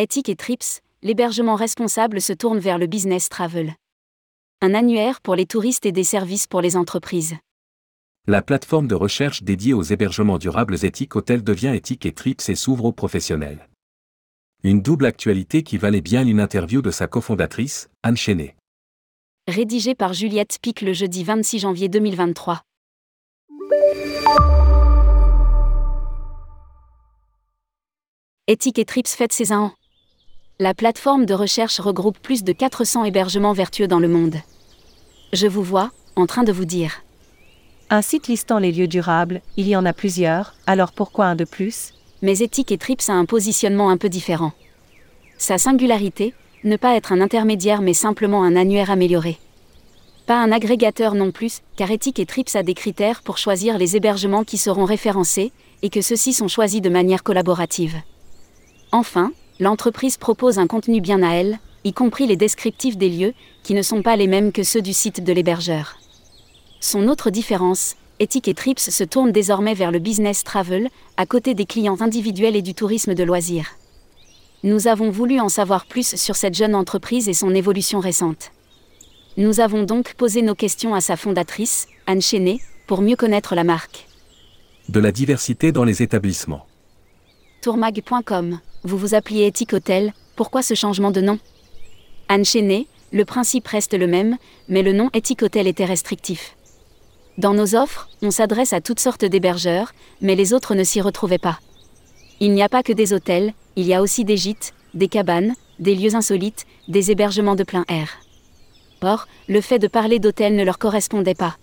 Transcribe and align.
Ethic 0.00 0.28
et 0.28 0.36
Trips, 0.36 0.80
l'hébergement 1.02 1.56
responsable 1.56 2.20
se 2.20 2.32
tourne 2.32 2.60
vers 2.60 2.78
le 2.78 2.86
business 2.86 3.28
travel. 3.28 3.74
Un 4.62 4.72
annuaire 4.72 5.20
pour 5.20 5.34
les 5.34 5.44
touristes 5.44 5.86
et 5.86 5.90
des 5.90 6.04
services 6.04 6.46
pour 6.46 6.60
les 6.60 6.76
entreprises. 6.76 7.34
La 8.28 8.40
plateforme 8.40 8.86
de 8.86 8.94
recherche 8.94 9.42
dédiée 9.42 9.74
aux 9.74 9.82
hébergements 9.82 10.38
durables 10.38 10.84
éthiques 10.84 11.16
Hôtel 11.16 11.42
devient 11.42 11.72
éthique 11.74 12.06
et 12.06 12.12
Trips 12.12 12.48
et 12.48 12.54
s'ouvre 12.54 12.84
aux 12.84 12.92
professionnels. 12.92 13.68
Une 14.62 14.82
double 14.82 15.04
actualité 15.04 15.64
qui 15.64 15.78
valait 15.78 16.00
bien 16.00 16.24
une 16.24 16.38
interview 16.38 16.80
de 16.80 16.92
sa 16.92 17.08
cofondatrice, 17.08 17.88
Anne 18.04 18.16
Chenet. 18.16 18.54
Rédigé 19.48 19.96
par 19.96 20.12
Juliette 20.12 20.58
Pic 20.62 20.80
le 20.80 20.92
jeudi 20.92 21.24
26 21.24 21.58
janvier 21.58 21.88
2023. 21.88 22.62
Ethic 28.46 28.78
et 28.78 28.84
Trips 28.84 29.08
fête 29.08 29.32
ses 29.32 29.50
un 29.50 29.58
an. 29.58 29.74
La 30.60 30.74
plateforme 30.74 31.24
de 31.24 31.34
recherche 31.34 31.78
regroupe 31.78 32.18
plus 32.18 32.42
de 32.42 32.50
400 32.50 33.04
hébergements 33.04 33.52
vertueux 33.52 33.86
dans 33.86 34.00
le 34.00 34.08
monde. 34.08 34.34
Je 35.32 35.46
vous 35.46 35.62
vois, 35.62 35.92
en 36.16 36.26
train 36.26 36.42
de 36.42 36.50
vous 36.50 36.64
dire. 36.64 37.04
Un 37.90 38.02
site 38.02 38.26
listant 38.26 38.58
les 38.58 38.72
lieux 38.72 38.88
durables, 38.88 39.40
il 39.56 39.68
y 39.68 39.76
en 39.76 39.86
a 39.86 39.92
plusieurs, 39.92 40.56
alors 40.66 40.90
pourquoi 40.90 41.26
un 41.26 41.36
de 41.36 41.44
plus? 41.44 41.94
Mais 42.22 42.40
Ethic 42.40 42.72
et 42.72 42.76
Trips 42.76 43.08
a 43.08 43.12
un 43.12 43.24
positionnement 43.24 43.88
un 43.88 43.96
peu 43.98 44.08
différent. 44.08 44.50
Sa 45.36 45.58
singularité, 45.58 46.34
ne 46.64 46.76
pas 46.76 46.96
être 46.96 47.12
un 47.12 47.20
intermédiaire 47.20 47.80
mais 47.80 47.94
simplement 47.94 48.42
un 48.42 48.56
annuaire 48.56 48.90
amélioré. 48.90 49.38
Pas 50.26 50.42
un 50.42 50.50
agrégateur 50.50 51.14
non 51.14 51.30
plus, 51.30 51.60
car 51.76 51.92
Ethic 51.92 52.18
et 52.18 52.26
Trips 52.26 52.56
a 52.56 52.64
des 52.64 52.74
critères 52.74 53.22
pour 53.22 53.38
choisir 53.38 53.78
les 53.78 53.94
hébergements 53.94 54.42
qui 54.42 54.58
seront 54.58 54.86
référencés, 54.86 55.52
et 55.82 55.88
que 55.88 56.00
ceux-ci 56.00 56.32
sont 56.32 56.48
choisis 56.48 56.82
de 56.82 56.90
manière 56.90 57.22
collaborative. 57.22 57.94
Enfin, 58.90 59.30
l'entreprise 59.60 60.16
propose 60.16 60.58
un 60.58 60.66
contenu 60.66 61.00
bien 61.00 61.22
à 61.22 61.34
elle, 61.34 61.58
y 61.84 61.92
compris 61.92 62.26
les 62.26 62.36
descriptifs 62.36 62.96
des 62.96 63.08
lieux, 63.08 63.34
qui 63.62 63.74
ne 63.74 63.82
sont 63.82 64.02
pas 64.02 64.16
les 64.16 64.26
mêmes 64.26 64.52
que 64.52 64.62
ceux 64.62 64.82
du 64.82 64.92
site 64.92 65.22
de 65.22 65.32
l'hébergeur. 65.32 65.98
Son 66.80 67.08
autre 67.08 67.30
différence, 67.30 67.96
Ethic 68.20 68.48
et 68.48 68.54
Trips 68.54 68.78
se 68.78 69.04
tourne 69.04 69.32
désormais 69.32 69.74
vers 69.74 69.90
le 69.90 69.98
business 69.98 70.44
travel, 70.44 70.88
à 71.16 71.26
côté 71.26 71.54
des 71.54 71.66
clients 71.66 72.00
individuels 72.00 72.56
et 72.56 72.62
du 72.62 72.74
tourisme 72.74 73.14
de 73.14 73.24
loisirs. 73.24 73.76
Nous 74.64 74.88
avons 74.88 75.10
voulu 75.10 75.38
en 75.38 75.48
savoir 75.48 75.86
plus 75.86 76.16
sur 76.16 76.34
cette 76.34 76.54
jeune 76.54 76.74
entreprise 76.74 77.28
et 77.28 77.34
son 77.34 77.54
évolution 77.54 78.00
récente. 78.00 78.50
Nous 79.36 79.60
avons 79.60 79.84
donc 79.84 80.14
posé 80.14 80.42
nos 80.42 80.56
questions 80.56 80.94
à 80.94 81.00
sa 81.00 81.16
fondatrice, 81.16 81.86
Anne 82.06 82.22
Chenet, 82.22 82.58
pour 82.88 83.02
mieux 83.02 83.14
connaître 83.14 83.54
la 83.54 83.62
marque. 83.62 84.08
De 84.88 84.98
la 84.98 85.12
diversité 85.12 85.70
dans 85.70 85.84
les 85.84 86.02
établissements. 86.02 86.66
Tourmag.com 87.62 88.58
vous 88.84 88.96
vous 88.96 89.14
appeliez 89.14 89.46
Ethic 89.46 89.72
Hotel, 89.72 90.12
pourquoi 90.36 90.62
ce 90.62 90.74
changement 90.74 91.10
de 91.10 91.20
nom? 91.20 91.38
Anne 92.28 92.44
Chenet, 92.44 92.86
le 93.12 93.24
principe 93.24 93.66
reste 93.66 93.94
le 93.94 94.06
même, 94.06 94.36
mais 94.68 94.82
le 94.82 94.92
nom 94.92 95.10
Ethic 95.14 95.42
Hotel 95.42 95.66
était 95.66 95.84
restrictif. 95.84 96.54
Dans 97.38 97.54
nos 97.54 97.74
offres, 97.74 98.08
on 98.22 98.30
s'adresse 98.30 98.72
à 98.72 98.80
toutes 98.80 99.00
sortes 99.00 99.24
d'hébergeurs, 99.24 99.92
mais 100.20 100.34
les 100.34 100.52
autres 100.52 100.74
ne 100.74 100.84
s'y 100.84 101.00
retrouvaient 101.00 101.38
pas. 101.38 101.58
Il 102.40 102.52
n'y 102.52 102.62
a 102.62 102.68
pas 102.68 102.82
que 102.82 102.92
des 102.92 103.12
hôtels, 103.12 103.52
il 103.76 103.86
y 103.86 103.94
a 103.94 104.02
aussi 104.02 104.24
des 104.24 104.36
gîtes, 104.36 104.74
des 104.94 105.08
cabanes, 105.08 105.54
des 105.78 105.94
lieux 105.94 106.14
insolites, 106.14 106.66
des 106.88 107.10
hébergements 107.10 107.56
de 107.56 107.64
plein 107.64 107.84
air. 107.88 108.08
Or, 109.02 109.26
le 109.48 109.60
fait 109.60 109.78
de 109.78 109.86
parler 109.86 110.18
d'hôtel 110.18 110.54
ne 110.56 110.64
leur 110.64 110.78
correspondait 110.78 111.34
pas. 111.34 111.56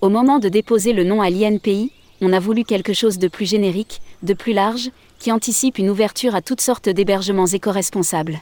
Au 0.00 0.08
moment 0.08 0.38
de 0.38 0.48
déposer 0.48 0.92
le 0.92 1.04
nom 1.04 1.20
à 1.22 1.30
l'INPI, 1.30 1.92
on 2.24 2.32
a 2.32 2.40
voulu 2.40 2.64
quelque 2.64 2.94
chose 2.94 3.18
de 3.18 3.28
plus 3.28 3.44
générique, 3.44 4.00
de 4.22 4.32
plus 4.32 4.54
large, 4.54 4.90
qui 5.18 5.30
anticipe 5.30 5.78
une 5.78 5.90
ouverture 5.90 6.34
à 6.34 6.40
toutes 6.40 6.62
sortes 6.62 6.88
d'hébergements 6.88 7.46
éco-responsables. 7.46 8.40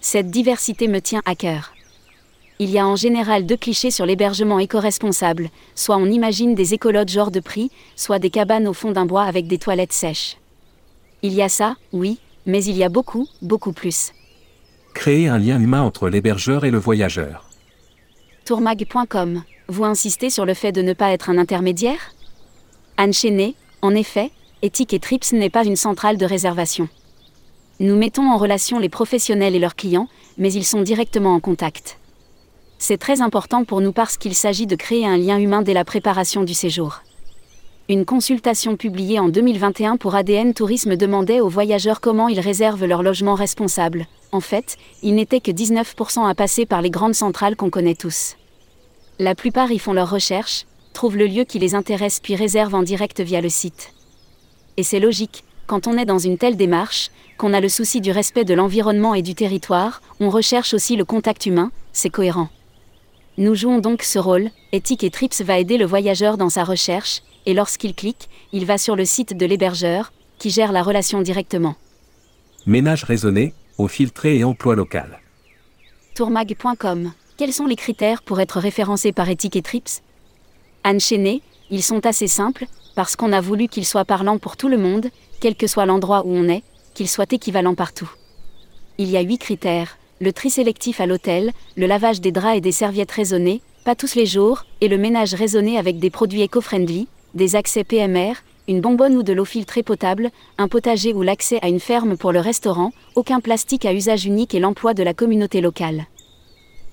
Cette 0.00 0.30
diversité 0.30 0.88
me 0.88 1.00
tient 1.00 1.22
à 1.26 1.34
cœur. 1.34 1.74
Il 2.58 2.70
y 2.70 2.78
a 2.78 2.86
en 2.86 2.96
général 2.96 3.44
deux 3.44 3.56
clichés 3.58 3.90
sur 3.90 4.06
l'hébergement 4.06 4.58
éco-responsable, 4.58 5.50
soit 5.74 5.98
on 5.98 6.06
imagine 6.06 6.54
des 6.54 6.72
écologes 6.72 7.16
hors 7.18 7.30
de 7.30 7.40
prix, 7.40 7.70
soit 7.96 8.18
des 8.18 8.30
cabanes 8.30 8.66
au 8.66 8.72
fond 8.72 8.92
d'un 8.92 9.04
bois 9.04 9.24
avec 9.24 9.46
des 9.46 9.58
toilettes 9.58 9.92
sèches. 9.92 10.38
Il 11.20 11.34
y 11.34 11.42
a 11.42 11.50
ça, 11.50 11.76
oui, 11.92 12.18
mais 12.46 12.64
il 12.64 12.76
y 12.76 12.84
a 12.84 12.88
beaucoup, 12.88 13.28
beaucoup 13.42 13.72
plus. 13.72 14.12
Créer 14.94 15.28
un 15.28 15.38
lien 15.38 15.60
humain 15.60 15.82
entre 15.82 16.08
l'hébergeur 16.08 16.64
et 16.64 16.70
le 16.70 16.78
voyageur. 16.78 17.44
Tourmag.com, 18.46 19.42
vous 19.68 19.84
insistez 19.84 20.30
sur 20.30 20.46
le 20.46 20.54
fait 20.54 20.72
de 20.72 20.80
ne 20.80 20.94
pas 20.94 21.10
être 21.12 21.28
un 21.28 21.36
intermédiaire? 21.36 22.15
Anne 22.98 23.12
Chenet, 23.12 23.54
en 23.82 23.94
effet, 23.94 24.30
Ethic 24.62 24.94
et 24.94 24.98
Trips 24.98 25.32
n'est 25.32 25.50
pas 25.50 25.66
une 25.66 25.76
centrale 25.76 26.16
de 26.16 26.24
réservation. 26.24 26.88
Nous 27.78 27.94
mettons 27.94 28.30
en 28.30 28.38
relation 28.38 28.78
les 28.78 28.88
professionnels 28.88 29.54
et 29.54 29.58
leurs 29.58 29.76
clients, 29.76 30.08
mais 30.38 30.50
ils 30.50 30.64
sont 30.64 30.80
directement 30.80 31.34
en 31.34 31.40
contact. 31.40 31.98
C'est 32.78 32.96
très 32.96 33.20
important 33.20 33.64
pour 33.64 33.82
nous 33.82 33.92
parce 33.92 34.16
qu'il 34.16 34.34
s'agit 34.34 34.66
de 34.66 34.76
créer 34.76 35.06
un 35.06 35.18
lien 35.18 35.36
humain 35.36 35.60
dès 35.60 35.74
la 35.74 35.84
préparation 35.84 36.42
du 36.42 36.54
séjour. 36.54 37.02
Une 37.90 38.06
consultation 38.06 38.76
publiée 38.76 39.18
en 39.18 39.28
2021 39.28 39.98
pour 39.98 40.14
ADN 40.14 40.54
Tourisme 40.54 40.96
demandait 40.96 41.40
aux 41.40 41.50
voyageurs 41.50 42.00
comment 42.00 42.28
ils 42.28 42.40
réservent 42.40 42.86
leur 42.86 43.02
logement 43.02 43.34
responsable. 43.34 44.06
En 44.32 44.40
fait, 44.40 44.78
il 45.02 45.14
n'était 45.16 45.40
que 45.40 45.50
19% 45.50 46.26
à 46.26 46.34
passer 46.34 46.64
par 46.64 46.80
les 46.80 46.90
grandes 46.90 47.14
centrales 47.14 47.56
qu'on 47.56 47.70
connaît 47.70 47.94
tous. 47.94 48.36
La 49.18 49.34
plupart 49.34 49.70
y 49.70 49.78
font 49.78 49.92
leurs 49.92 50.10
recherches, 50.10 50.64
trouvent 50.96 51.18
le 51.18 51.26
lieu 51.26 51.44
qui 51.44 51.58
les 51.58 51.74
intéresse 51.74 52.20
puis 52.20 52.36
réservent 52.36 52.74
en 52.74 52.82
direct 52.82 53.20
via 53.20 53.42
le 53.42 53.50
site. 53.50 53.92
Et 54.78 54.82
c'est 54.82 54.98
logique, 54.98 55.44
quand 55.66 55.86
on 55.86 55.98
est 55.98 56.06
dans 56.06 56.18
une 56.18 56.38
telle 56.38 56.56
démarche, 56.56 57.10
qu'on 57.36 57.52
a 57.52 57.60
le 57.60 57.68
souci 57.68 58.00
du 58.00 58.12
respect 58.12 58.46
de 58.46 58.54
l'environnement 58.54 59.12
et 59.12 59.20
du 59.20 59.34
territoire, 59.34 60.00
on 60.20 60.30
recherche 60.30 60.72
aussi 60.72 60.96
le 60.96 61.04
contact 61.04 61.44
humain, 61.44 61.70
c'est 61.92 62.08
cohérent. 62.08 62.48
Nous 63.36 63.54
jouons 63.54 63.78
donc 63.78 64.02
ce 64.02 64.18
rôle, 64.18 64.48
Ethic 64.72 65.04
et 65.04 65.10
Trips 65.10 65.42
va 65.42 65.58
aider 65.58 65.76
le 65.76 65.84
voyageur 65.84 66.38
dans 66.38 66.48
sa 66.48 66.64
recherche, 66.64 67.20
et 67.44 67.52
lorsqu'il 67.52 67.94
clique, 67.94 68.30
il 68.52 68.64
va 68.64 68.78
sur 68.78 68.96
le 68.96 69.04
site 69.04 69.36
de 69.36 69.44
l'hébergeur, 69.44 70.14
qui 70.38 70.48
gère 70.48 70.72
la 70.72 70.82
relation 70.82 71.20
directement. 71.20 71.74
Ménage 72.64 73.04
raisonné, 73.04 73.52
au 73.76 73.86
filtré 73.86 74.38
et 74.38 74.44
emploi 74.44 74.74
local. 74.74 75.20
Tourmag.com 76.14 77.12
Quels 77.36 77.52
sont 77.52 77.66
les 77.66 77.76
critères 77.76 78.22
pour 78.22 78.40
être 78.40 78.60
référencé 78.60 79.12
par 79.12 79.28
Ethic 79.28 79.56
et 79.56 79.62
Trips? 79.62 80.00
Anne 80.86 81.00
ils 81.68 81.82
sont 81.82 82.06
assez 82.06 82.28
simples, 82.28 82.66
parce 82.94 83.16
qu'on 83.16 83.32
a 83.32 83.40
voulu 83.40 83.66
qu'il 83.66 83.84
soit 83.84 84.04
parlant 84.04 84.38
pour 84.38 84.56
tout 84.56 84.68
le 84.68 84.78
monde, 84.78 85.08
quel 85.40 85.56
que 85.56 85.66
soit 85.66 85.84
l'endroit 85.84 86.22
où 86.24 86.30
on 86.30 86.48
est, 86.48 86.62
qu'il 86.94 87.08
soit 87.08 87.32
équivalent 87.32 87.74
partout. 87.74 88.08
Il 88.96 89.10
y 89.10 89.16
a 89.16 89.20
huit 89.20 89.38
critères 89.38 89.98
le 90.20 90.32
tri 90.32 90.48
sélectif 90.48 91.00
à 91.00 91.06
l'hôtel, 91.06 91.52
le 91.76 91.86
lavage 91.86 92.20
des 92.20 92.30
draps 92.30 92.56
et 92.56 92.60
des 92.60 92.72
serviettes 92.72 93.10
raisonnées, 93.10 93.62
pas 93.84 93.96
tous 93.96 94.14
les 94.14 94.26
jours, 94.26 94.64
et 94.80 94.86
le 94.86 94.96
ménage 94.96 95.34
raisonné 95.34 95.76
avec 95.76 95.98
des 95.98 96.08
produits 96.08 96.42
éco-friendly, 96.42 97.08
des 97.34 97.56
accès 97.56 97.82
PMR, 97.82 98.34
une 98.68 98.80
bonbonne 98.80 99.16
ou 99.16 99.22
de 99.24 99.32
l'eau 99.32 99.44
filtrée 99.44 99.82
potable, 99.82 100.30
un 100.56 100.68
potager 100.68 101.12
ou 101.12 101.22
l'accès 101.22 101.58
à 101.62 101.68
une 101.68 101.80
ferme 101.80 102.16
pour 102.16 102.30
le 102.30 102.40
restaurant, 102.40 102.92
aucun 103.16 103.40
plastique 103.40 103.84
à 103.84 103.92
usage 103.92 104.24
unique 104.24 104.54
et 104.54 104.60
l'emploi 104.60 104.94
de 104.94 105.02
la 105.02 105.14
communauté 105.14 105.60
locale. 105.60 106.06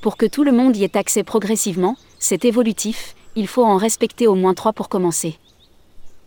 Pour 0.01 0.17
que 0.17 0.25
tout 0.25 0.43
le 0.43 0.51
monde 0.51 0.75
y 0.75 0.83
ait 0.83 0.97
accès 0.97 1.23
progressivement, 1.23 1.95
c'est 2.19 2.43
évolutif, 2.43 3.15
il 3.35 3.47
faut 3.47 3.65
en 3.65 3.77
respecter 3.77 4.27
au 4.27 4.35
moins 4.35 4.53
trois 4.53 4.73
pour 4.73 4.89
commencer. 4.89 5.37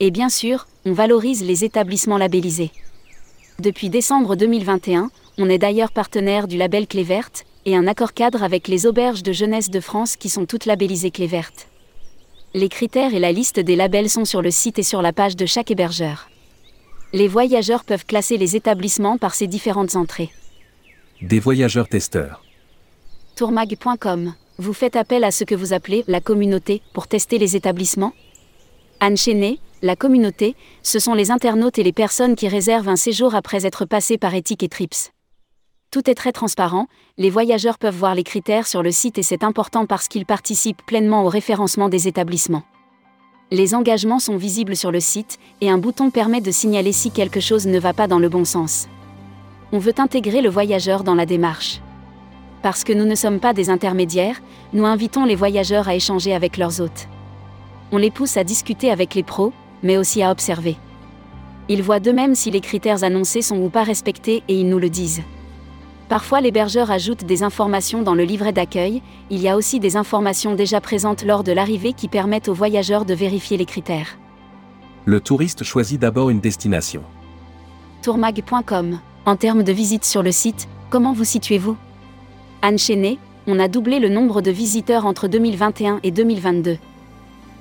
Et 0.01 0.11
bien 0.11 0.29
sûr, 0.29 0.67
on 0.85 0.93
valorise 0.93 1.43
les 1.43 1.65
établissements 1.65 2.19
labellisés. 2.19 2.71
Depuis 3.59 3.89
décembre 3.89 4.37
2021, 4.37 5.11
on 5.39 5.49
est 5.49 5.59
d'ailleurs 5.59 5.93
partenaire 5.93 6.49
du 6.49 6.57
label 6.57 6.87
Clé 6.87 7.03
Verte 7.03 7.45
et 7.65 7.77
un 7.77 7.87
accord 7.87 8.13
cadre 8.13 8.43
avec 8.43 8.69
les 8.69 8.87
auberges 8.87 9.23
de 9.23 9.33
jeunesse 9.33 9.71
de 9.71 9.81
France 9.81 10.17
qui 10.17 10.29
sont 10.29 10.47
toutes 10.47 10.67
labellisées 10.67 11.11
Clé 11.11 11.27
Verte. 11.27 11.69
Les 12.55 12.69
critères 12.69 13.15
et 13.15 13.19
la 13.19 13.33
liste 13.33 13.61
des 13.61 13.77
labels 13.77 14.11
sont 14.11 14.25
sur 14.25 14.43
le 14.43 14.51
site 14.51 14.79
et 14.79 14.83
sur 14.83 15.03
la 15.03 15.13
page 15.13 15.37
de 15.37 15.47
chaque 15.47 15.71
hébergeur. 15.71 16.29
Les 17.13 17.29
voyageurs 17.29 17.85
peuvent 17.85 18.07
classer 18.07 18.37
les 18.37 18.57
établissements 18.57 19.19
par 19.19 19.35
ces 19.35 19.47
différentes 19.47 19.97
entrées. 19.97 20.31
Des 21.23 21.41
voyageurs 21.41 21.89
testeurs. 21.89 22.43
Tourmag.com. 23.37 24.35
Vous 24.59 24.73
faites 24.73 24.97
appel 24.97 25.23
à 25.23 25.31
ce 25.31 25.45
que 25.45 25.55
vous 25.55 25.75
appelez 25.75 26.03
la 26.09 26.23
communauté 26.23 26.81
pour 26.95 27.09
tester 27.09 27.37
les 27.37 27.57
établissements? 27.57 28.15
Anne 29.01 29.19
Chenet, 29.19 29.59
la 29.83 29.97
communauté, 29.97 30.55
ce 30.83 30.99
sont 30.99 31.13
les 31.13 31.31
internautes 31.31 31.79
et 31.79 31.83
les 31.83 31.93
personnes 31.93 32.37
qui 32.37 32.49
réservent 32.49 32.89
un 32.89 32.97
séjour 32.97 33.35
après 33.35 33.67
être 33.67 33.85
passés 33.85 34.17
par 34.17 34.35
Ethic 34.35 34.63
et 34.63 34.69
Trips. 34.71 35.13
Tout 35.91 36.09
est 36.09 36.15
très 36.15 36.33
transparent, 36.33 36.87
les 37.19 37.29
voyageurs 37.29 37.77
peuvent 37.77 37.97
voir 37.97 38.15
les 38.15 38.25
critères 38.25 38.67
sur 38.67 38.83
le 38.83 38.93
site 38.93 39.19
et 39.19 39.23
c'est 39.23 39.45
important 39.45 39.85
parce 39.85 40.09
qu'ils 40.09 40.25
participent 40.25 40.85
pleinement 40.87 41.25
au 41.25 41.29
référencement 41.29 41.91
des 41.91 42.09
établissements. 42.09 42.65
Les 43.51 43.75
engagements 43.75 44.19
sont 44.19 44.39
visibles 44.39 44.75
sur 44.75 44.91
le 44.91 45.01
site 45.01 45.39
et 45.61 45.69
un 45.69 45.79
bouton 45.79 46.11
permet 46.11 46.41
de 46.41 46.51
signaler 46.51 46.93
si 46.93 47.11
quelque 47.11 47.41
chose 47.41 47.67
ne 47.67 47.79
va 47.79 47.93
pas 47.93 48.09
dans 48.09 48.19
le 48.19 48.31
bon 48.31 48.47
sens. 48.47 48.89
On 49.73 49.79
veut 49.79 49.95
intégrer 49.99 50.41
le 50.41 50.49
voyageur 50.49 51.05
dans 51.05 51.15
la 51.15 51.27
démarche. 51.27 51.81
Parce 52.67 52.83
que 52.83 52.93
nous 52.93 53.05
ne 53.05 53.15
sommes 53.15 53.39
pas 53.39 53.53
des 53.53 53.71
intermédiaires, 53.71 54.43
nous 54.73 54.87
invitons 54.87 55.25
les 55.25 55.37
voyageurs 55.37 55.87
à 55.87 55.95
échanger 55.95 56.35
avec 56.35 56.57
leurs 56.57 56.81
hôtes. 56.81 57.07
On 57.93 57.97
les 57.97 58.11
pousse 58.11 58.37
à 58.37 58.43
discuter 58.43 58.91
avec 58.91 59.15
les 59.15 59.23
pros, 59.23 59.53
mais 59.85 59.97
aussi 59.97 60.21
à 60.21 60.33
observer. 60.33 60.77
Ils 61.69 61.81
voient 61.81 62.01
d'eux-mêmes 62.01 62.35
si 62.35 62.51
les 62.51 62.61
critères 62.61 63.05
annoncés 63.05 63.41
sont 63.41 63.59
ou 63.59 63.69
pas 63.69 63.85
respectés 63.85 64.43
et 64.49 64.59
ils 64.59 64.69
nous 64.69 64.81
le 64.81 64.91
disent. 64.91 65.23
Parfois 66.09 66.41
l'hébergeur 66.41 66.91
ajoute 66.91 67.25
des 67.25 67.45
informations 67.45 68.03
dans 68.03 68.17
le 68.17 68.25
livret 68.25 68.53
d'accueil, 68.53 69.01
il 69.31 69.41
y 69.41 69.49
a 69.49 69.57
aussi 69.57 69.79
des 69.79 69.97
informations 69.97 70.57
déjà 70.57 70.81
présentes 70.81 71.23
lors 71.23 71.45
de 71.45 71.53
l'arrivée 71.53 71.93
qui 71.93 72.09
permettent 72.09 72.49
aux 72.49 72.53
voyageurs 72.53 73.05
de 73.05 73.15
vérifier 73.15 73.57
les 73.57 73.65
critères. 73.65 74.19
Le 75.05 75.21
touriste 75.21 75.63
choisit 75.63 76.01
d'abord 76.01 76.31
une 76.31 76.41
destination. 76.41 77.05
Tourmag.com. 78.03 78.99
En 79.25 79.37
termes 79.37 79.63
de 79.63 79.71
visites 79.71 80.05
sur 80.05 80.25
le 80.25 80.33
site, 80.33 80.67
comment 80.91 81.13
vous 81.13 81.23
situez-vous? 81.23 81.77
Anne 82.63 82.79
Chenet, 82.79 83.19
on 83.47 83.59
a 83.59 83.69
doublé 83.69 84.01
le 84.01 84.09
nombre 84.09 84.41
de 84.41 84.51
visiteurs 84.51 85.07
entre 85.07 85.29
2021 85.29 86.01
et 86.03 86.11
2022. 86.11 86.79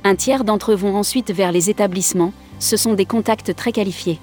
Un 0.04 0.16
tiers 0.16 0.44
d'entre 0.44 0.72
eux 0.72 0.76
vont 0.76 0.96
ensuite 0.96 1.32
vers 1.32 1.52
les 1.52 1.70
établissements, 1.70 2.34
ce 2.60 2.78
sont 2.78 2.94
des 2.94 3.06
contacts 3.06 3.56
très 3.56 3.72
qualifiés. 3.72 4.20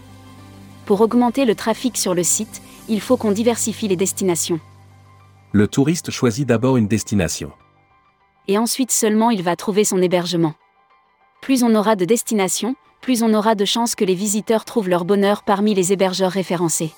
Pour 0.87 1.01
augmenter 1.01 1.45
le 1.45 1.55
trafic 1.55 1.97
sur 1.97 2.15
le 2.15 2.23
site, 2.23 2.63
il 2.89 3.01
faut 3.01 3.17
qu'on 3.17 3.33
diversifie 3.33 3.89
les 3.89 3.97
destinations. 3.97 4.61
Le 5.53 5.69
touriste 5.69 6.11
choisit 6.11 6.49
d'abord 6.49 6.77
une 6.77 6.89
destination. 6.89 7.53
Et 8.49 8.59
ensuite 8.59 8.91
seulement 8.91 9.31
il 9.31 9.43
va 9.43 9.55
trouver 9.55 9.85
son 9.85 10.01
hébergement. 10.01 10.55
Plus 11.43 11.63
on 11.63 11.75
aura 11.75 11.95
de 11.97 12.05
destinations, 12.05 12.75
plus 13.01 13.23
on 13.23 13.35
aura 13.35 13.55
de 13.55 13.65
chances 13.65 13.95
que 13.95 14.05
les 14.05 14.15
visiteurs 14.15 14.65
trouvent 14.65 14.89
leur 14.89 15.05
bonheur 15.05 15.43
parmi 15.43 15.75
les 15.75 15.93
hébergeurs 15.93 16.33
référencés. 16.33 16.93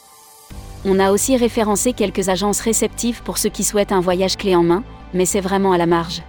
On 0.87 0.99
a 0.99 1.13
aussi 1.13 1.37
référencé 1.37 1.95
quelques 1.95 2.29
agences 2.29 2.61
réceptives 2.61 3.23
pour 3.23 3.39
ceux 3.39 3.49
qui 3.49 3.65
souhaitent 3.65 3.93
un 3.93 4.01
voyage 4.01 4.37
clé 4.37 4.55
en 4.55 4.63
main, 4.63 4.85
mais 5.15 5.25
c'est 5.25 5.41
vraiment 5.41 5.73
à 5.73 5.79
la 5.79 5.87
marge. 5.87 6.23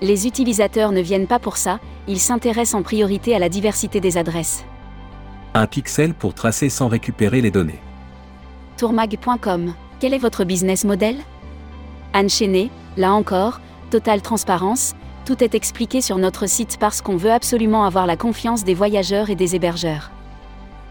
Les 0.00 0.26
utilisateurs 0.26 0.92
ne 0.92 1.00
viennent 1.00 1.26
pas 1.26 1.38
pour 1.38 1.58
ça, 1.58 1.78
ils 2.08 2.20
s'intéressent 2.20 2.74
en 2.74 2.82
priorité 2.82 3.34
à 3.34 3.38
la 3.38 3.48
diversité 3.48 4.00
des 4.00 4.16
adresses. 4.16 4.64
Un 5.52 5.66
pixel 5.66 6.14
pour 6.14 6.32
tracer 6.32 6.68
sans 6.70 6.88
récupérer 6.88 7.40
les 7.40 7.50
données. 7.50 7.80
Tourmag.com. 8.78 9.74
Quel 10.00 10.14
est 10.14 10.18
votre 10.18 10.44
business 10.44 10.84
model? 10.84 11.16
Anne 12.12 12.30
Chenet, 12.30 12.70
là 12.96 13.12
encore, 13.12 13.60
totale 13.90 14.22
transparence, 14.22 14.94
tout 15.26 15.42
est 15.42 15.54
expliqué 15.54 16.00
sur 16.00 16.18
notre 16.18 16.46
site 16.46 16.78
parce 16.78 17.02
qu'on 17.02 17.16
veut 17.16 17.32
absolument 17.32 17.84
avoir 17.84 18.06
la 18.06 18.16
confiance 18.16 18.64
des 18.64 18.74
voyageurs 18.74 19.28
et 19.28 19.34
des 19.34 19.54
hébergeurs. 19.54 20.10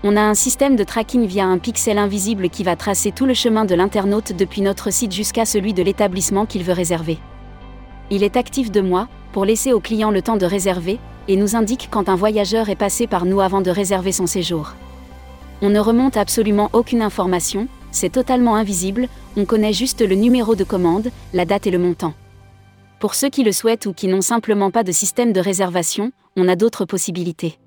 On 0.08 0.18
a 0.18 0.22
un 0.22 0.36
système 0.36 0.76
de 0.76 0.84
tracking 0.84 1.26
via 1.26 1.48
un 1.48 1.58
pixel 1.58 1.98
invisible 1.98 2.52
qui 2.52 2.64
va 2.64 2.76
tracer 2.76 3.12
tout 3.12 3.26
le 3.26 3.34
chemin 3.34 3.66
de 3.66 3.74
l'internaute 3.74 4.34
depuis 4.34 4.62
notre 4.62 4.92
site 4.94 5.12
jusqu'à 5.12 5.46
celui 5.46 5.74
de 5.74 5.82
l'établissement 5.82 6.46
qu'il 6.46 6.64
veut 6.64 6.74
réserver. 6.74 7.18
Il 8.12 8.22
est 8.22 8.38
actif 8.38 8.70
de 8.70 8.82
mois, 8.82 9.08
pour 9.34 9.46
laisser 9.46 9.74
au 9.74 9.80
client 9.80 10.12
le 10.12 10.22
temps 10.22 10.38
de 10.38 10.46
réserver, 10.46 11.00
et 11.28 11.36
nous 11.36 11.56
indique 11.56 11.88
quand 11.90 12.08
un 12.08 12.16
voyageur 12.16 12.70
est 12.70 12.76
passé 12.76 13.08
par 13.08 13.26
nous 13.26 13.42
avant 13.42 13.62
de 13.62 13.72
réserver 13.72 14.12
son 14.12 14.28
séjour. 14.28 14.74
On 15.64 15.72
ne 15.72 15.80
remonte 15.80 16.18
absolument 16.18 16.70
aucune 16.74 17.02
information, 17.02 17.68
c'est 17.92 18.12
totalement 18.12 18.58
invisible, 18.58 19.08
on 19.38 19.46
connaît 19.46 19.74
juste 19.74 20.08
le 20.08 20.14
numéro 20.14 20.54
de 20.54 20.64
commande, 20.64 21.10
la 21.34 21.46
date 21.46 21.66
et 21.66 21.72
le 21.72 21.80
montant. 21.80 22.14
Pour 23.00 23.16
ceux 23.16 23.30
qui 23.30 23.44
le 23.44 23.52
souhaitent 23.52 23.88
ou 23.88 23.94
qui 23.94 24.08
n'ont 24.08 24.22
simplement 24.22 24.70
pas 24.70 24.84
de 24.84 24.92
système 24.92 25.34
de 25.34 25.40
réservation, 25.40 26.12
on 26.38 26.48
a 26.48 26.56
d'autres 26.56 26.86
possibilités. 26.86 27.58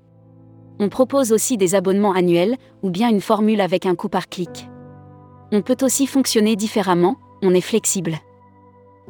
On 0.79 0.89
propose 0.89 1.31
aussi 1.33 1.57
des 1.57 1.75
abonnements 1.75 2.13
annuels, 2.13 2.55
ou 2.83 2.89
bien 2.89 3.09
une 3.09 3.21
formule 3.21 3.59
avec 3.59 3.85
un 3.85 3.95
coût 3.95 4.09
par 4.09 4.29
clic. 4.29 4.69
On 5.51 5.61
peut 5.61 5.77
aussi 5.81 6.07
fonctionner 6.07 6.55
différemment, 6.55 7.17
on 7.41 7.53
est 7.53 7.61
flexible. 7.61 8.17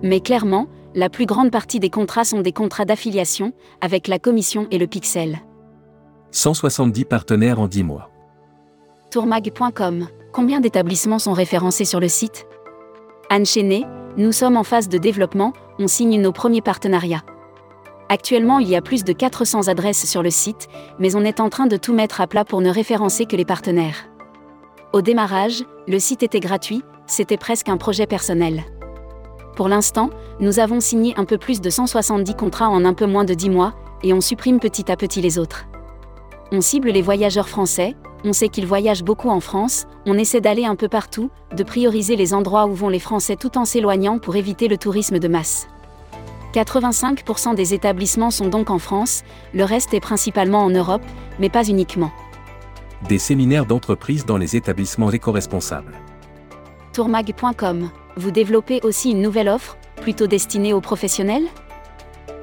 Mais 0.02 0.20
clairement, 0.20 0.68
la 0.96 1.10
plus 1.10 1.26
grande 1.26 1.52
partie 1.52 1.80
des 1.80 1.90
contrats 1.90 2.24
sont 2.24 2.42
des 2.42 2.54
contrats 2.54 2.86
d'affiliation, 2.86 3.54
avec 3.82 4.08
la 4.08 4.18
commission 4.18 4.68
et 4.72 4.78
le 4.80 4.88
pixel. 4.88 5.40
170 6.32 7.06
partenaires 7.06 7.60
en 7.60 7.68
10 7.68 7.84
mois. 7.84 8.10
Tourmag.com. 9.12 10.08
Combien 10.32 10.60
d'établissements 10.60 11.20
sont 11.20 11.34
référencés 11.34 11.86
sur 11.86 12.00
le 12.00 12.08
site? 12.08 12.48
Anne 13.30 13.46
Chenet, 13.46 13.84
nous 14.18 14.32
sommes 14.32 14.58
en 14.58 14.64
phase 14.64 14.90
de 14.90 14.98
développement, 14.98 15.54
on 15.78 15.88
signe 15.88 16.20
nos 16.20 16.32
premiers 16.32 16.62
partenariats. 16.62 17.24
Actuellement, 18.12 18.58
il 18.58 18.68
y 18.68 18.76
a 18.76 18.82
plus 18.82 19.04
de 19.04 19.14
400 19.14 19.68
adresses 19.68 20.10
sur 20.10 20.24
le 20.24 20.32
site, 20.32 20.68
mais 20.98 21.16
on 21.16 21.24
est 21.24 21.40
en 21.40 21.50
train 21.50 21.68
de 21.68 21.78
tout 21.78 21.94
mettre 21.94 22.22
à 22.22 22.28
plat 22.28 22.44
pour 22.44 22.60
ne 22.60 22.72
référencer 22.72 23.28
que 23.28 23.36
les 23.36 23.46
partenaires. 23.46 24.10
Au 24.94 25.02
démarrage, 25.02 25.64
le 25.88 26.00
site 26.00 26.24
était 26.24 26.40
gratuit, 26.40 26.82
c'était 27.06 27.38
presque 27.38 27.70
un 27.70 27.78
projet 27.78 28.08
personnel. 28.08 28.64
Pour 29.56 29.70
l'instant, 29.70 30.10
nous 30.40 30.58
avons 30.60 30.80
signé 30.80 31.14
un 31.18 31.26
peu 31.26 31.38
plus 31.38 31.62
de 31.62 31.70
170 31.70 32.34
contrats 32.34 32.70
en 32.70 32.84
un 32.84 32.96
peu 32.96 33.06
moins 33.06 33.26
de 33.26 33.36
10 33.36 33.52
mois, 33.52 33.76
et 34.02 34.12
on 34.12 34.22
supprime 34.22 34.60
petit 34.60 34.92
à 34.92 34.96
petit 34.96 35.22
les 35.22 35.38
autres. 35.38 35.68
On 36.52 36.62
cible 36.62 36.90
les 36.90 37.04
voyageurs 37.04 37.48
français, 37.48 37.96
on 38.24 38.34
sait 38.34 38.50
qu'ils 38.50 38.66
voyagent 38.66 39.04
beaucoup 39.04 39.30
en 39.30 39.40
France, 39.40 39.86
on 40.08 40.18
essaie 40.18 40.42
d'aller 40.42 40.66
un 40.66 40.76
peu 40.76 40.88
partout, 40.88 41.30
de 41.56 41.64
prioriser 41.64 42.16
les 42.16 42.34
endroits 42.34 42.66
où 42.66 42.74
vont 42.74 42.90
les 42.90 42.98
Français 42.98 43.36
tout 43.36 43.56
en 43.56 43.66
s'éloignant 43.66 44.18
pour 44.18 44.36
éviter 44.36 44.68
le 44.68 44.78
tourisme 44.78 45.20
de 45.20 45.28
masse. 45.28 45.68
85% 46.54 47.56
des 47.56 47.74
établissements 47.74 48.32
sont 48.32 48.48
donc 48.48 48.70
en 48.70 48.80
France, 48.80 49.24
le 49.54 49.64
reste 49.64 49.94
est 49.94 50.00
principalement 50.00 50.64
en 50.64 50.70
Europe, 50.70 51.04
mais 51.40 51.50
pas 51.50 51.68
uniquement. 51.68 52.12
Des 53.08 53.20
séminaires 53.20 53.66
d'entreprise 53.66 54.26
dans 54.26 54.38
les 54.38 54.56
établissements 54.56 55.12
éco-responsables. 55.12 55.94
Tourmag.com. 56.94 57.90
Vous 58.18 58.32
développez 58.32 58.80
aussi 58.84 59.12
une 59.12 59.22
nouvelle 59.22 59.48
offre, 59.48 59.78
plutôt 60.02 60.28
destinée 60.28 60.74
aux 60.74 60.82
professionnels? 60.82 61.46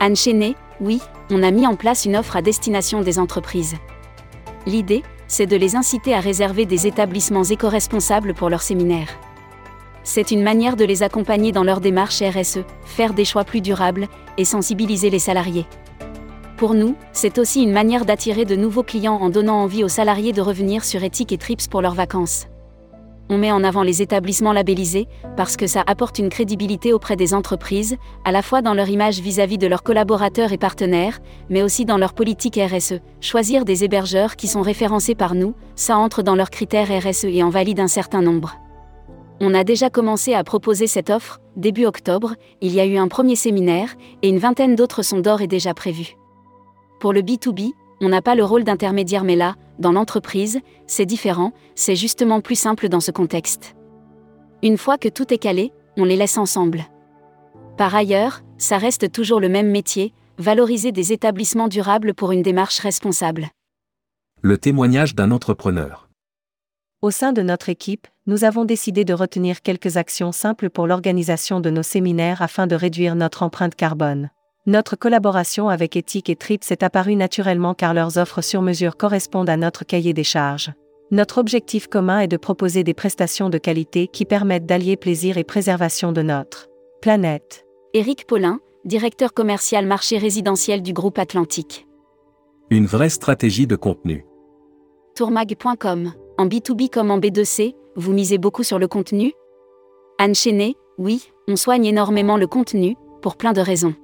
Anne 0.00 0.17
Chenet, 0.17 0.55
oui, 0.81 1.00
on 1.31 1.43
a 1.43 1.50
mis 1.50 1.67
en 1.67 1.75
place 1.75 2.05
une 2.05 2.17
offre 2.17 2.37
à 2.37 2.43
destination 2.43 3.03
des 3.03 3.19
entreprises. 3.19 3.75
L'idée, 4.67 5.03
c'est 5.26 5.47
de 5.47 5.56
les 5.56 5.75
inciter 5.75 6.14
à 6.14 6.20
réserver 6.20 6.64
des 6.64 6.87
établissements 6.87 7.44
éco-responsables 7.44 8.35
pour 8.35 8.50
leurs 8.50 8.62
séminaires 8.62 9.08
c'est 10.06 10.31
une 10.31 10.43
manière 10.43 10.76
de 10.76 10.85
les 10.85 11.03
accompagner 11.03 11.50
dans 11.50 11.64
leur 11.64 11.81
démarche 11.81 12.23
RSE, 12.23 12.61
faire 12.85 13.12
des 13.12 13.25
choix 13.25 13.43
plus 13.43 13.61
durables 13.61 14.06
et 14.38 14.44
sensibiliser 14.44 15.11
les 15.11 15.19
salariés. 15.19 15.67
Pour 16.56 16.75
nous, 16.75 16.94
c'est 17.12 17.38
aussi 17.38 17.62
une 17.62 17.73
manière 17.73 18.06
d'attirer 18.06 18.44
de 18.44 18.55
nouveaux 18.55 18.85
clients 18.85 19.19
en 19.20 19.31
donnant 19.31 19.61
envie 19.61 19.82
aux 19.82 19.88
salariés 19.88 20.32
de 20.32 20.41
revenir 20.41 20.85
sur 20.85 21.03
Ethic 21.03 21.32
et 21.32 21.38
Trips 21.38 21.67
pour 21.69 21.82
leurs 21.82 21.94
vacances. 21.94 22.47
On 23.29 23.37
met 23.37 23.50
en 23.50 23.64
avant 23.64 23.82
les 23.82 24.00
établissements 24.00 24.53
labellisés 24.53 25.08
parce 25.37 25.56
que 25.56 25.67
ça 25.67 25.82
apporte 25.88 26.20
une 26.20 26.29
crédibilité 26.29 26.93
auprès 26.93 27.17
des 27.17 27.35
entreprises, 27.35 27.97
à 28.25 28.31
la 28.31 28.43
fois 28.43 28.62
dans 28.62 28.75
leur 28.75 28.88
image 28.88 29.19
vis-à-vis 29.19 29.58
de 29.58 29.67
leurs 29.67 29.82
collaborateurs 29.82 30.53
et 30.53 30.58
partenaires, 30.58 31.19
mais 31.50 31.62
aussi 31.62 31.85
dans 31.85 31.99
leur 31.99 32.14
politique 32.14 32.61
RSE. 32.62 33.00
Choisir 33.20 33.64
des 33.64 33.82
hébergeurs 33.82 34.36
qui 34.36 34.46
sont 34.46 34.63
référencés 34.63 35.17
par 35.17 35.34
nous, 35.34 35.55
ça 35.75 35.98
entre 35.98 36.22
dans 36.22 36.36
leurs 36.36 36.51
critères 36.51 36.89
RSE 36.89 37.25
et 37.25 37.43
en 37.43 37.51
valide 37.51 37.81
un 37.81 37.89
certain 37.89 38.22
nombre. 38.22 38.56
On 39.40 39.52
a 39.52 39.64
déjà 39.64 39.90
commencé 39.90 40.32
à 40.32 40.44
proposer 40.44 40.86
cette 40.86 41.10
offre, 41.10 41.40
début 41.56 41.84
octobre, 41.84 42.34
il 42.62 42.72
y 42.72 42.81
a 42.81 42.86
eu 42.86 42.96
un 42.96 43.08
premier 43.08 43.36
séminaire, 43.36 43.94
et 44.22 44.28
une 44.28 44.38
vingtaine 44.38 44.76
d'autres 44.76 45.02
sont 45.02 45.20
d'or 45.20 45.43
et 45.43 45.46
déjà 45.46 45.74
prévus. 45.74 46.16
Pour 47.00 47.12
le 47.12 47.20
B2B, 47.20 47.72
on 48.00 48.08
n'a 48.08 48.22
pas 48.22 48.34
le 48.34 48.44
rôle 48.44 48.64
d'intermédiaire 48.64 49.24
mais 49.24 49.36
là, 49.36 49.55
dans 49.78 49.93
l'entreprise, 49.93 50.60
c'est 50.86 51.05
différent, 51.05 51.52
c'est 51.74 51.96
justement 51.96 52.40
plus 52.40 52.58
simple 52.58 52.88
dans 52.88 53.00
ce 53.00 53.10
contexte. 53.10 53.76
Une 54.62 54.78
fois 54.78 54.96
que 54.96 55.08
tout 55.08 55.32
est 55.32 55.38
calé, 55.38 55.72
on 55.98 56.05
les 56.05 56.16
laisse 56.16 56.38
ensemble. 56.38 56.84
Par 57.76 57.94
ailleurs, 57.94 58.40
ça 58.56 58.78
reste 58.78 59.12
toujours 59.12 59.40
le 59.40 59.50
même 59.50 59.70
métier, 59.70 60.14
valoriser 60.38 60.93
des 60.93 61.12
établissements 61.12 61.69
durables 61.69 62.14
pour 62.14 62.32
une 62.32 62.43
démarche 62.43 62.78
responsable. 62.78 63.48
Le 64.40 64.56
témoignage 64.56 65.14
d'un 65.14 65.31
entrepreneur. 65.31 66.06
Au 67.06 67.13
sein 67.13 67.32
de 67.32 67.41
notre 67.41 67.69
équipe, 67.69 68.08
nous 68.27 68.43
avons 68.43 68.65
décidé 68.65 69.05
de 69.05 69.15
retenir 69.15 69.63
quelques 69.63 69.96
actions 69.96 70.32
simples 70.32 70.70
pour 70.70 70.89
l'organisation 70.89 71.60
de 71.60 71.70
nos 71.70 71.84
séminaires 71.84 72.43
afin 72.43 72.67
de 72.67 72.75
réduire 72.75 73.15
notre 73.15 73.44
empreinte 73.44 73.77
carbone. 73.77 74.31
Notre 74.67 74.96
collaboration 74.96 75.69
avec 75.69 75.94
Ethic 75.94 76.29
et 76.29 76.34
Trips 76.34 76.69
est 76.72 76.82
apparue 76.82 77.15
naturellement 77.15 77.75
car 77.75 77.94
leurs 77.94 78.19
offres 78.19 78.43
sur 78.43 78.60
mesure 78.60 78.96
correspondent 78.96 79.48
à 79.48 79.56
notre 79.56 79.84
cahier 79.84 80.15
des 80.15 80.25
charges. 80.25 80.72
Notre 81.13 81.39
objectif 81.39 81.86
commun 81.86 82.19
est 82.19 82.27
de 82.27 82.36
proposer 82.36 82.82
des 82.82 82.93
prestations 82.93 83.51
de 83.51 83.58
qualité 83.58 84.08
qui 84.08 84.25
permettent 84.25 84.67
d'allier 84.67 84.96
plaisir 84.96 85.39
et 85.39 85.44
préservation 85.44 86.10
de 86.10 86.22
notre 86.22 86.67
planète. 87.01 87.67
Éric 87.94 88.27
Paulin, 88.27 88.58
directeur 88.84 89.32
commercial 89.32 89.86
marché 89.86 90.19
résidentiel 90.19 90.82
du 90.82 90.93
groupe 90.93 91.20
Atlantique. 91.20 91.86
Une 92.70 92.86
vraie 92.86 93.10
stratégie 93.10 93.69
de 93.69 93.77
contenu. 93.77 94.27
Tourmag.com 95.15 96.13
en 96.38 96.46
B2B 96.46 96.90
comme 96.90 97.10
en 97.10 97.19
B2C, 97.19 97.74
vous 97.96 98.12
misez 98.12 98.38
beaucoup 98.38 98.62
sur 98.62 98.78
le 98.78 98.88
contenu? 98.88 99.32
Anne 100.19 100.34
Chenet, 100.34 100.74
oui, 100.98 101.31
on 101.48 101.56
soigne 101.56 101.86
énormément 101.86 102.36
le 102.36 102.46
contenu, 102.46 102.96
pour 103.22 103.36
plein 103.36 103.52
de 103.52 103.60
raisons. 103.60 103.94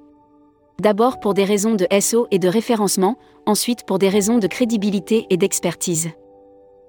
D'abord 0.79 1.19
pour 1.19 1.35
des 1.35 1.43
raisons 1.43 1.75
de 1.75 1.87
SO 1.99 2.27
et 2.31 2.39
de 2.39 2.47
référencement, 2.47 3.17
ensuite 3.45 3.85
pour 3.85 3.99
des 3.99 4.09
raisons 4.09 4.39
de 4.39 4.47
crédibilité 4.47 5.27
et 5.29 5.37
d'expertise. 5.37 6.09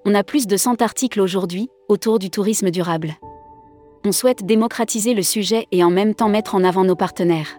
On 0.07 0.15
a 0.15 0.25
plus 0.25 0.47
de 0.47 0.57
100 0.57 0.81
articles 0.81 1.21
aujourd'hui, 1.21 1.69
autour 1.89 2.19
du 2.19 2.31
tourisme 2.31 2.71
durable. 2.71 3.15
On 4.07 4.13
souhaite 4.13 4.45
démocratiser 4.45 5.13
le 5.13 5.23
sujet 5.23 5.67
et 5.73 5.85
en 5.85 5.91
même 5.91 6.15
temps 6.15 6.29
mettre 6.29 6.55
en 6.55 6.65
avant 6.65 6.85
nos 6.85 6.97
partenaires. 6.97 7.59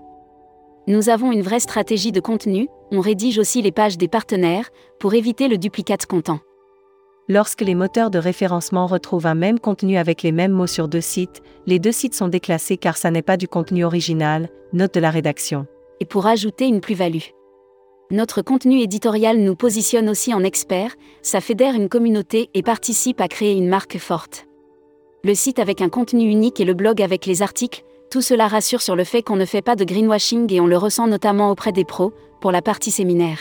Nous 0.88 1.10
avons 1.10 1.32
une 1.32 1.42
vraie 1.42 1.60
stratégie 1.60 2.12
de 2.12 2.20
contenu, 2.20 2.68
on 2.92 3.00
rédige 3.00 3.40
aussi 3.40 3.62
les 3.62 3.72
pages 3.72 3.98
des 3.98 4.08
partenaires, 4.08 4.70
pour 5.00 5.14
éviter 5.14 5.48
le 5.48 5.58
duplicate 5.58 6.06
content. 6.06 6.40
Lorsque 7.28 7.62
les 7.62 7.74
moteurs 7.74 8.12
de 8.12 8.20
référencement 8.20 8.86
retrouvent 8.86 9.26
un 9.26 9.34
même 9.34 9.60
contenu 9.60 9.98
avec 9.98 10.22
les 10.22 10.32
mêmes 10.32 10.52
mots 10.52 10.68
sur 10.68 10.88
deux 10.88 11.02
sites, 11.02 11.42
les 11.66 11.80
deux 11.80 11.92
sites 11.92 12.14
sont 12.14 12.28
déclassés 12.28 12.78
car 12.78 12.98
ça 12.98 13.10
n'est 13.10 13.24
pas 13.24 13.36
du 13.36 13.48
contenu 13.48 13.84
original, 13.84 14.50
note 14.74 14.94
de 14.94 15.00
la 15.00 15.10
rédaction. 15.10 15.66
Et 16.00 16.06
pour 16.06 16.28
ajouter 16.28 16.68
une 16.68 16.82
plus-value. 16.82 17.32
Notre 18.12 18.44
contenu 18.44 18.80
éditorial 18.82 19.40
nous 19.40 19.56
positionne 19.56 20.08
aussi 20.08 20.36
en 20.36 20.44
experts, 20.44 20.96
ça 21.24 21.42
fédère 21.42 21.74
une 21.74 21.90
communauté 21.90 22.52
et 22.54 22.62
participe 22.62 23.20
à 23.20 23.28
créer 23.28 23.54
une 23.54 23.70
marque 23.70 23.98
forte. 23.98 24.46
Le 25.24 25.34
site 25.34 25.58
avec 25.58 25.82
un 25.82 25.90
contenu 25.90 26.30
unique 26.30 26.60
et 26.60 26.66
le 26.66 26.76
blog 26.76 27.02
avec 27.02 27.26
les 27.26 27.42
articles, 27.42 27.84
tout 28.12 28.22
cela 28.22 28.48
rassure 28.48 28.84
sur 28.84 28.96
le 28.96 29.04
fait 29.04 29.24
qu'on 29.24 29.36
ne 29.36 29.46
fait 29.46 29.64
pas 29.64 29.76
de 29.76 29.84
greenwashing 29.84 30.54
et 30.54 30.62
on 30.62 30.68
le 30.68 30.78
ressent 30.78 31.08
notamment 31.08 31.50
auprès 31.50 31.72
des 31.72 31.86
pros, 31.86 32.14
pour 32.40 32.52
la 32.52 32.62
partie 32.62 32.92
séminaire. 32.92 33.40